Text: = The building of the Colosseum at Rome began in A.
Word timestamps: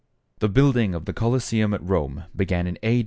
= 0.21 0.39
The 0.39 0.49
building 0.49 0.95
of 0.95 1.05
the 1.05 1.13
Colosseum 1.13 1.75
at 1.75 1.83
Rome 1.87 2.23
began 2.35 2.65
in 2.65 2.79
A. 2.81 2.99